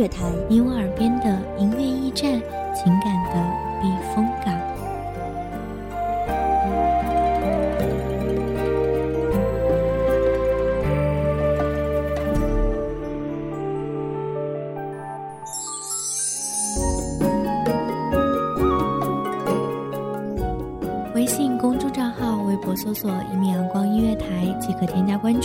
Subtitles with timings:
[0.00, 2.40] 阳光音乐台，你我耳边的音乐驿站，
[2.74, 3.49] 情感的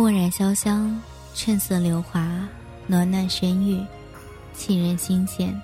[0.00, 0.98] 墨染潇湘，
[1.34, 2.26] 趁色流华，
[2.86, 3.86] 暖暖声韵，
[4.54, 5.54] 沁人心弦。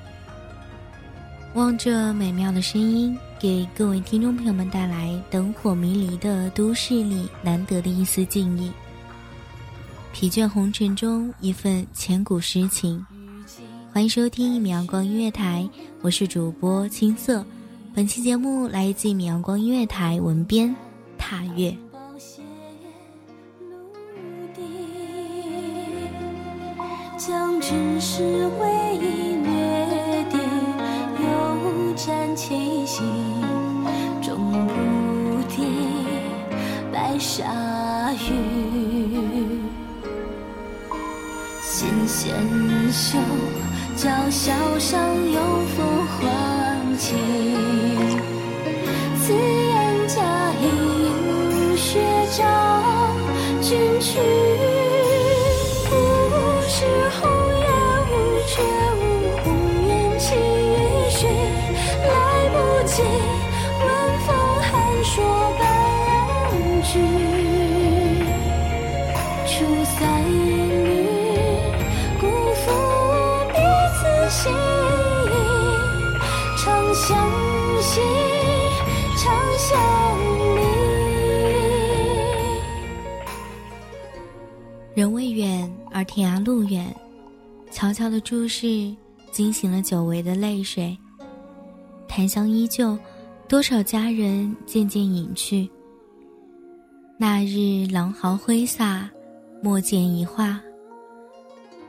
[1.55, 8.71] 望着美妙的声音，给各位听众朋友们带来灯火迷离的都市里难得的一丝静谧。
[10.13, 13.03] 疲倦红尘中一份千古诗情。
[13.91, 15.67] 欢迎收听一米阳光音乐台，
[16.03, 17.43] 我是主播青色。
[17.95, 20.77] 本期节目来自一米阳光音乐台文编
[21.17, 21.75] 踏月。
[27.17, 28.23] 将只是
[28.61, 30.39] 唯一约定，
[31.19, 33.03] 又沾七夕，
[34.21, 35.65] 终不敌
[36.93, 39.63] 白沙雨。
[41.63, 42.35] 纤纤
[42.93, 43.19] 袖，
[43.97, 45.01] 娇笑上
[45.33, 45.41] 有
[45.75, 45.83] 幅
[46.21, 47.17] 黄旗，
[49.23, 51.99] 此言佳音血
[52.37, 52.45] 照
[53.63, 54.46] 君躯。
[85.97, 86.95] 而天涯路远，
[87.71, 88.95] 悄悄的注视
[89.33, 90.95] 惊醒了久违的泪水。
[92.07, 92.99] 檀香依旧，
[93.49, 95.67] 多少佳人渐渐隐去。
[97.17, 99.09] 那日狼毫挥洒，
[99.63, 100.61] 墨见一画。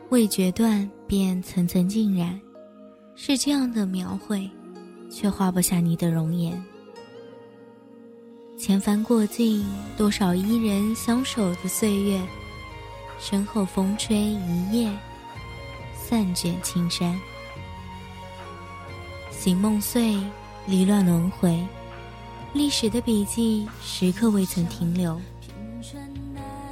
[0.08, 2.40] 未决断，便层层浸染。
[3.14, 4.50] 是这样的描绘，
[5.10, 6.64] 却画不下你的容颜。
[8.58, 9.66] 千帆过尽，
[9.98, 12.22] 多少伊人相守的岁月。
[13.20, 14.92] 身后风吹一夜，
[15.96, 17.20] 散卷青山。
[19.32, 20.18] 醒梦碎，
[20.66, 21.66] 离乱轮回，
[22.54, 25.20] 历史的笔记时刻未曾停留。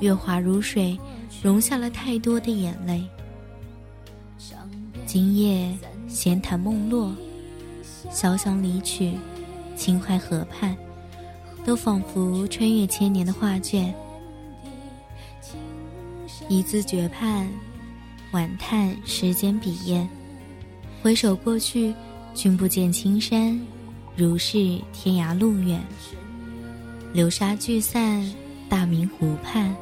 [0.02, 1.00] 月华如水，
[1.42, 3.04] 融下了太多的眼泪。
[5.06, 5.76] 今夜
[6.08, 7.14] 闲谈梦落，
[8.12, 9.14] 潇湘离曲，
[9.76, 10.76] 秦淮河畔，
[11.66, 13.94] 都仿佛穿越千年的画卷。
[16.48, 17.50] 一字绝盼，
[18.32, 20.08] 晚叹时间笔砚。
[21.02, 21.92] 回首过去，
[22.36, 23.60] 君不见青山，
[24.16, 25.84] 如是天涯路远。
[27.14, 28.24] 流沙聚散，
[28.70, 29.76] 大明湖畔，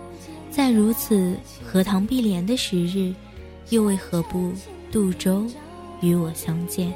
[0.49, 1.35] 在如此
[1.65, 3.13] 荷塘碧莲的时日，
[3.69, 4.53] 又为何不
[4.89, 5.45] 渡舟
[5.99, 6.93] 与我相见？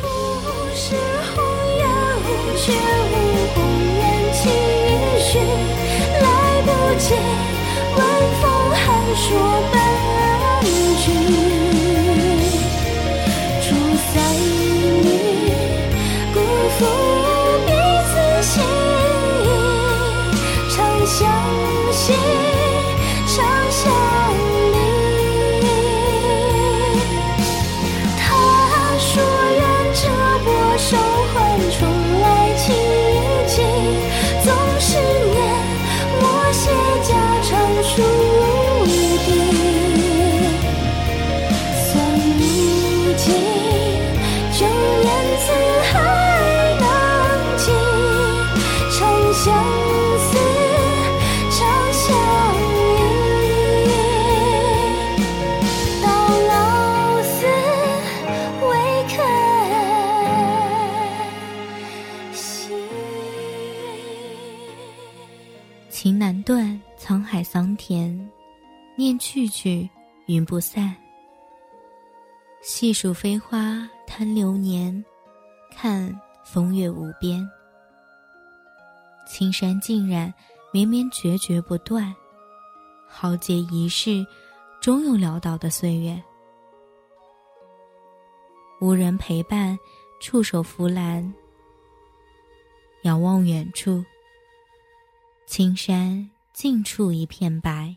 [0.00, 0.08] 不
[0.74, 0.94] 是
[1.34, 1.44] 红
[1.76, 1.86] 颜
[2.56, 3.14] 却无
[3.54, 3.93] 红
[7.04, 7.14] 不及
[7.96, 8.00] 晚
[8.40, 8.82] 风寒
[9.14, 9.28] 说
[9.70, 9.76] 半
[10.96, 11.04] 句，
[13.60, 13.64] 出
[14.10, 14.14] 塞
[15.02, 15.06] 女，
[16.32, 16.36] 辜
[16.78, 16.80] 负
[17.66, 17.68] 彼
[18.08, 18.12] 此
[18.42, 18.52] 心
[19.44, 19.46] 意，
[20.74, 21.14] 长相。
[21.92, 22.12] 惜
[70.26, 70.94] 云不散。
[72.62, 75.04] 细数飞花贪流年，
[75.70, 77.46] 看风月无边。
[79.26, 80.32] 青山尽染，
[80.72, 82.14] 绵绵决绝不断。
[83.06, 84.26] 豪杰一世，
[84.80, 86.22] 终有潦倒的岁月。
[88.80, 89.78] 无人陪伴，
[90.20, 91.32] 触手扶栏。
[93.02, 94.02] 遥望远处，
[95.46, 97.94] 青山近处一片白，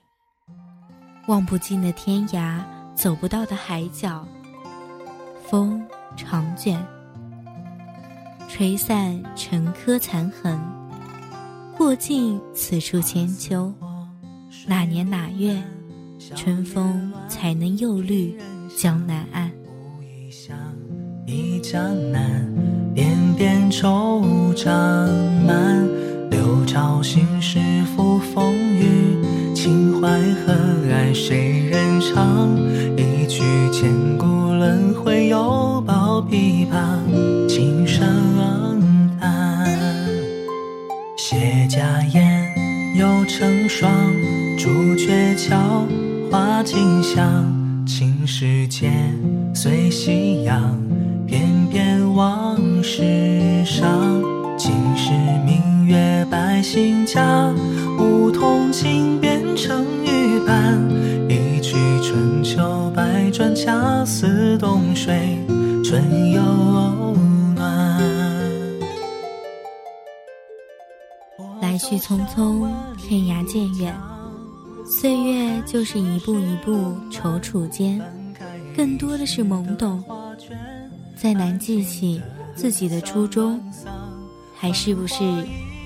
[1.27, 2.61] 望不尽的天涯，
[2.95, 4.25] 走不到的海角。
[5.45, 5.85] 风
[6.15, 6.81] 长卷，
[8.47, 10.57] 吹散成颗残痕，
[11.77, 13.73] 过尽此处千秋。
[14.65, 15.61] 哪年哪月，
[16.33, 18.37] 春风才能又绿
[18.77, 19.51] 江南岸？
[21.25, 22.49] 忆江南，
[22.95, 24.69] 点点惆怅
[25.45, 25.86] 满。
[31.13, 32.57] 谁人唱？
[32.95, 38.05] 一曲千古轮回，犹抱琵琶，轻声
[39.19, 39.67] 叹。
[41.17, 42.53] 谢家宴，
[42.95, 43.91] 又成双，
[44.57, 45.85] 朱雀桥，
[46.31, 47.53] 花径香。
[47.85, 48.91] 青石剑，
[49.53, 50.77] 随夕阳，
[51.25, 53.87] 翩翩往事上。
[54.57, 55.11] 今时
[55.45, 57.53] 明月百姓家，
[57.97, 59.16] 梧桐情
[63.37, 65.37] 转，恰似冬水
[65.83, 66.41] 春又
[67.53, 67.87] 暖。
[71.61, 72.67] 来去匆匆，
[72.97, 73.95] 天涯渐远，
[74.99, 78.01] 岁月就是一步一步踌躇间，
[78.75, 80.03] 更多的是懵懂，
[81.15, 82.19] 再难记起
[82.55, 83.61] 自己的初衷，
[84.55, 85.17] 还是不是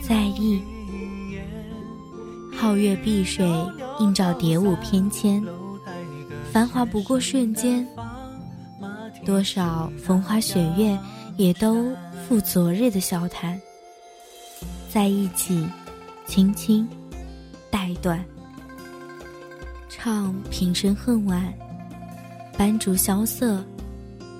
[0.02, 0.62] 在意？
[2.58, 3.46] 皓月碧水
[4.00, 5.44] 映照蝶舞翩跹，
[6.52, 7.88] 繁华不过瞬间，
[9.26, 11.00] 多少风花雪月
[11.38, 11.96] 也都
[12.28, 13.58] 付昨日的笑谈。
[14.90, 15.66] 在一起，
[16.26, 16.86] 轻轻
[17.70, 18.22] 带断。
[19.88, 21.42] 唱平生恨晚，
[22.58, 23.64] 斑竹萧瑟，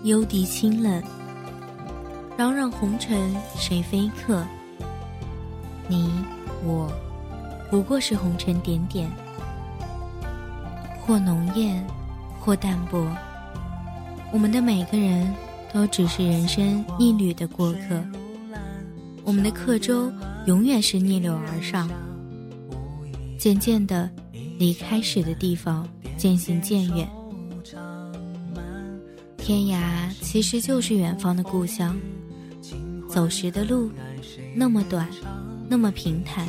[0.04, 1.02] 幽笛清冷。
[2.38, 4.46] 攘攘红尘谁非客？
[5.88, 6.12] 你
[6.66, 6.92] 我，
[7.70, 9.10] 不过是红尘点点，
[11.00, 11.86] 或浓艳，
[12.42, 13.08] 或淡薄。
[14.34, 15.32] 我们的每个人
[15.72, 18.04] 都只是人生一缕的过客，
[19.24, 20.12] 我们的客舟
[20.48, 21.90] 永远是逆流而上。
[23.38, 24.10] 渐渐的，
[24.58, 25.88] 离开时的地方
[26.18, 27.08] 渐行渐远。
[29.38, 29.80] 天涯
[30.22, 31.98] 其实就是远方的故乡，
[33.10, 33.92] 走时的路
[34.56, 35.08] 那么短，
[35.68, 36.48] 那么平坦。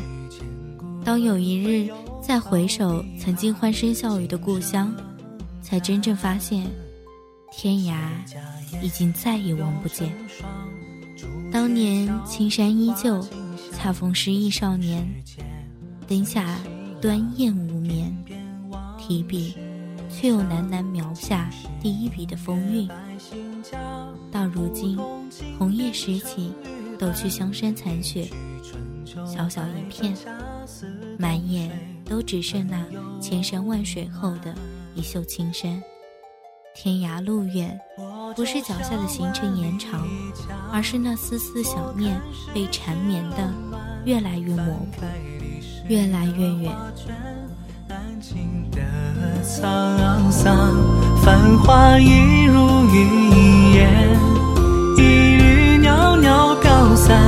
[1.05, 1.91] 当有一日
[2.21, 4.95] 再回首曾经欢声笑语的故乡，
[5.63, 6.67] 才真正发现，
[7.51, 7.97] 天涯
[8.83, 10.13] 已经再也望不见。
[11.51, 13.27] 当年青山依旧，
[13.73, 15.07] 恰逢失意少年，
[16.09, 16.59] 灯下
[17.01, 18.15] 端砚无眠，
[18.99, 19.55] 提笔
[20.11, 21.49] 却又喃喃描下
[21.81, 22.89] 第一笔的风韵。
[24.31, 24.99] 到如今，
[25.59, 26.53] 红叶拾起，
[26.99, 28.29] 抖去香山残雪，
[29.27, 30.15] 小小一片，
[31.19, 31.71] 满眼
[32.05, 32.85] 都只剩那
[33.21, 34.55] 千山万水后的
[34.95, 35.83] 一袖青山。
[36.75, 37.79] 天涯路远，
[38.35, 40.07] 不是脚下的行程延长，
[40.73, 42.19] 而是那丝丝想念
[42.55, 43.37] 被缠绵的
[44.07, 45.05] 越来越模糊，
[45.89, 46.73] 越来越远。
[49.45, 50.73] 沧桑，
[51.23, 54.19] 繁华一如云烟，
[54.97, 57.21] 一缕袅袅飘散。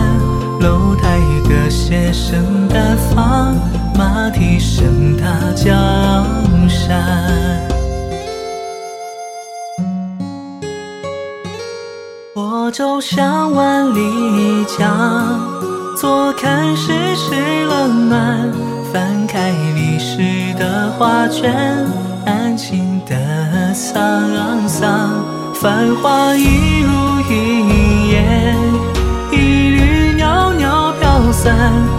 [0.61, 3.55] 楼台歌榭声淡放，
[3.97, 5.67] 马蹄声踏江
[6.69, 7.01] 山。
[12.35, 15.39] 我舟向万里江，
[15.97, 18.53] 坐看世事冷暖。
[18.93, 21.53] 翻开历史的画卷，
[22.27, 23.15] 安静的
[23.75, 25.25] 沧桑，
[25.55, 28.57] 繁华一如云烟，
[29.33, 31.94] 一缕袅袅飘散。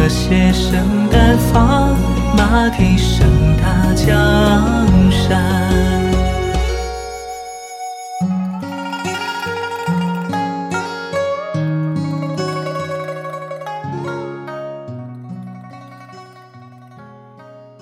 [0.00, 1.94] 楼台歌榭声淡放，
[2.34, 3.26] 马蹄声
[3.58, 4.06] 踏江
[5.10, 5.60] 山。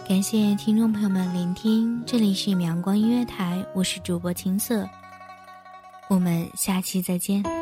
[0.08, 4.88] 感谢听众朋友们聆听，这里是阳光音乐台，我是主播青色，
[6.08, 7.57] 我们下期再见。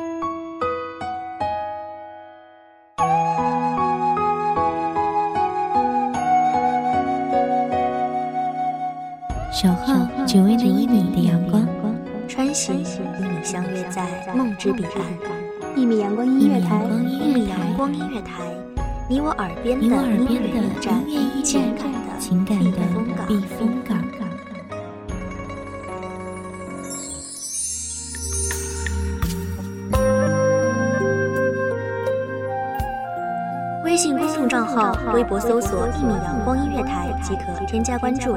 [9.66, 11.66] 守候只为那一米的阳光，
[12.28, 12.85] 穿行与
[13.18, 15.02] 你相约在梦之彼岸。
[15.75, 18.44] 一米阳光音乐台，一米阳光音乐台，
[19.08, 21.04] 你我耳边的音乐驿站，
[21.42, 22.78] 情感的情感的
[23.26, 23.99] 避风港。
[33.85, 38.37] 微信公众账号、微博搜索“一米阳光音乐台”即可添加关注。